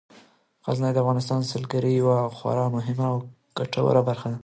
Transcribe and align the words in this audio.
غزني 0.65 0.91
د 0.93 0.97
افغانستان 1.03 1.37
د 1.39 1.45
سیلګرۍ 1.51 1.93
یوه 2.01 2.17
خورا 2.37 2.65
مهمه 2.75 3.05
او 3.11 3.17
ګټوره 3.57 4.01
برخه 4.09 4.27
ده. 4.31 4.37